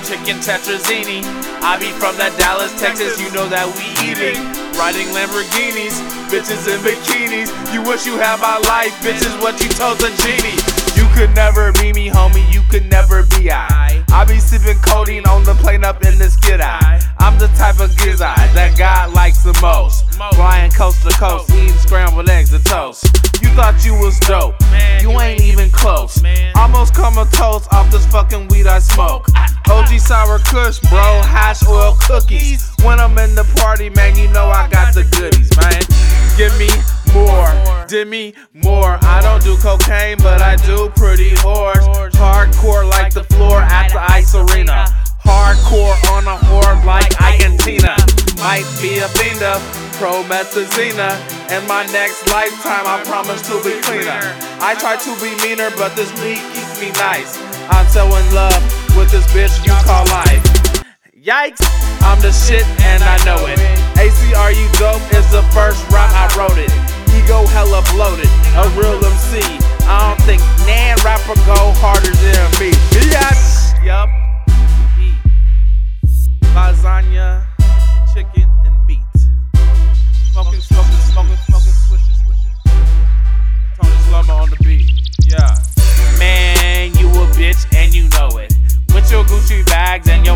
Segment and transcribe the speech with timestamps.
[0.00, 1.20] Mastrozini.
[1.62, 4.36] I be from that Dallas, Texas, you know that we eating.
[4.78, 6.00] Riding Lamborghinis,
[6.32, 7.50] bitches in bikinis.
[7.72, 10.56] You wish you had my life, bitches, what you told the genie.
[10.96, 14.04] You could never be me, homie, you could never be I.
[14.12, 17.00] I be sipping codeine on the plane up in the skid eye.
[17.18, 20.08] I'm the type of gizzard that God likes the most.
[20.34, 23.04] Flying coast to coast, eating scrambled eggs and toast.
[23.42, 24.54] You thought you was dope,
[25.00, 26.19] you ain't even close.
[27.00, 29.26] Comatose off this fucking weed I smoke.
[29.70, 32.70] OG sour kush, bro, hash oil cookies.
[32.84, 35.80] When I'm in the party, man, you know I got the goodies, man.
[36.36, 36.68] Give me
[37.14, 37.48] more,
[37.88, 38.98] give me more.
[39.00, 41.80] I don't do cocaine, but I do pretty whores.
[42.20, 44.84] Hardcore like the floor at the ice arena.
[45.24, 47.96] Hardcore on a whore like Argentina.
[48.44, 49.60] Might be a fiend of
[49.96, 51.00] promethazine.
[51.50, 54.20] In my next lifetime, I promise to be cleaner.
[54.60, 57.36] I try to be meaner, but this keeps me nice.
[57.68, 58.56] I'm so in love
[58.96, 60.40] with this bitch you call life.
[61.12, 61.60] Yikes,
[62.00, 63.60] I'm the shit and I know it.
[64.00, 66.72] ACR you dope is the first rhyme I wrote it.
[67.12, 69.59] Ego hella bloated, a real MC.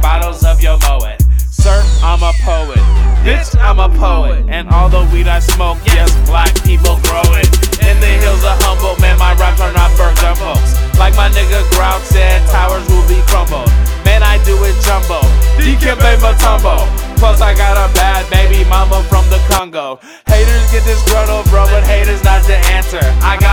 [0.00, 1.18] Bottles of your Moet.
[1.50, 2.82] Sir, I'm a poet.
[3.26, 4.44] Bitch, I'm a poet.
[4.48, 7.48] And all the weed I smoke, yes, black people grow it.
[7.82, 10.76] In the hills of humble, man, my raps are not for dumb folks.
[10.98, 13.70] Like my nigga Grout said, towers will be crumbled.
[14.04, 15.22] Man, I do it jumbo.
[15.56, 16.84] Dikembe Mutombo.
[17.18, 19.98] Plus, I got a bad baby mama from the Congo.
[20.26, 23.02] Haters get disgruntled, bro, but haters not the answer.
[23.26, 23.47] I got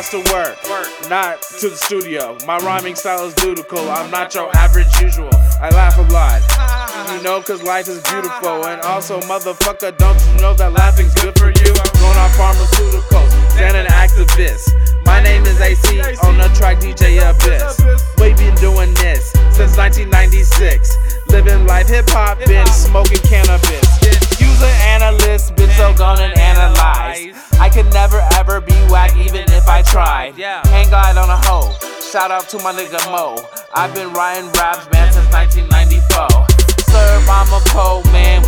[0.00, 0.56] Ass to work,
[1.10, 2.34] not to the studio.
[2.46, 3.90] My rhyming style is dutiful.
[3.90, 5.28] I'm not your average usual.
[5.60, 6.40] I laugh a lot.
[7.12, 8.64] You know, cause life is beautiful.
[8.64, 11.72] And also, motherfucker, don't you know that laughing's good for you?
[12.00, 13.28] Going on pharmaceuticals,
[13.60, 14.72] then an activist.
[15.04, 17.76] My name is AC on the track DJ Abyss.
[18.16, 20.96] We've been doing this since 1996.
[21.28, 23.84] Living life hip hop, bitch, smoking cannabis.
[24.40, 27.29] Use an analyst, bitch, so gonna analyze.
[27.60, 30.36] I could never ever be whack, even if I tried.
[30.36, 30.66] Yeah.
[30.68, 31.76] Hang glide on a hoe.
[32.00, 33.36] Shout out to my nigga Mo.
[33.74, 36.48] I've been writing raps, man, since 1994.
[36.88, 38.39] Serve, I'm a cold man.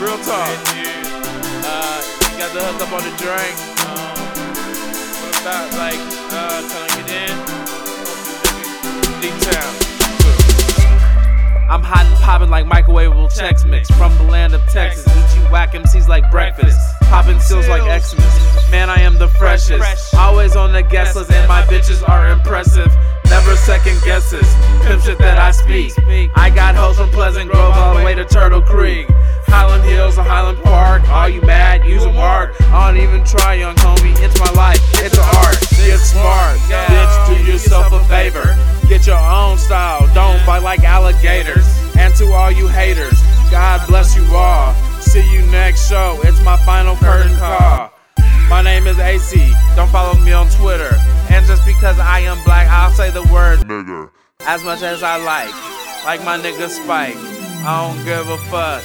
[0.00, 0.48] Real talk.
[0.72, 2.00] Uh,
[2.32, 3.52] you got the hook up on the drink.
[3.84, 4.16] Um,
[5.20, 6.00] what about like,
[6.32, 7.36] uh, can I get in?
[9.20, 9.72] D-Town.
[11.68, 15.06] I'm hot and popping like microwavable Chex Mix from the land of Texas.
[15.06, 18.70] Eat you whack MCs like breakfast, popping seals like Xmas.
[18.70, 20.14] Man, I am the freshest.
[20.14, 22.90] Always on the guest list, and my bitches are impressive.
[23.26, 24.48] Never second guesses.
[24.82, 25.92] Pimp shit that I speak.
[26.34, 29.06] I got hoes from Pleasant Grove all the way to Turtle Creek.
[29.50, 31.08] Highland Hills or Highland Park.
[31.08, 31.84] Are you mad?
[31.84, 32.54] Use a mark.
[32.70, 34.14] I don't even try, young homie.
[34.22, 34.80] It's my life.
[35.04, 35.58] It's an art.
[35.76, 36.58] Get smart.
[36.70, 38.56] Bitch, do yourself a favor.
[38.88, 40.08] Get your own style.
[40.14, 41.66] Don't bite like alligators.
[41.96, 44.72] And to all you haters, God bless you all.
[45.00, 46.18] See you next show.
[46.24, 47.92] It's my final curtain call.
[48.48, 49.52] My name is AC.
[49.76, 50.90] Don't follow me on Twitter.
[51.30, 54.10] And just because I am black, I'll say the word nigger.
[54.40, 55.54] as much as I like.
[56.04, 57.14] Like my nigga Spike.
[57.62, 58.82] I don't give a fuck.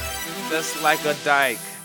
[0.48, 1.75] Just like a dyke.